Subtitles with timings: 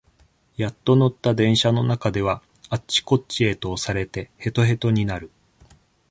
[0.57, 5.29] やっと乗った電車の中では、あっちこっちへと押されて、へとへとになる。